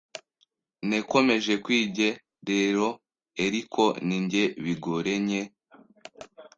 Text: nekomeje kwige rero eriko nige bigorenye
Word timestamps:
nekomeje 0.89 1.53
kwige 1.63 2.07
rero 2.49 2.87
eriko 3.43 3.85
nige 4.07 4.43
bigorenye 4.63 5.41